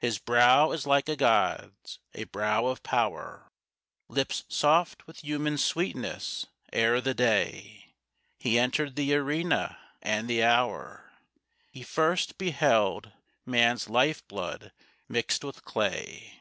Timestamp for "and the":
10.02-10.42